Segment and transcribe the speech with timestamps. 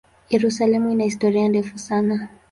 [0.29, 2.29] Yerusalemu ina historia ndefu sana.